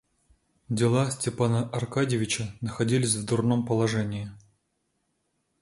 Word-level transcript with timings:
Дела 0.67 1.11
Степана 1.11 1.69
Аркадьича 1.69 2.55
находились 2.59 3.13
в 3.13 3.23
дурном 3.23 3.67
положении. 3.67 4.31